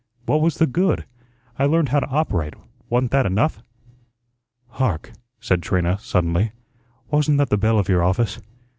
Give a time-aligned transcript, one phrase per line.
[0.25, 1.05] "What was the good?
[1.59, 2.55] I learned how to operate;
[2.89, 3.61] wa'n't that enough?"
[4.69, 6.53] "Hark," said Trina, suddenly.
[7.11, 8.39] "Wasn't that the bell of your office?"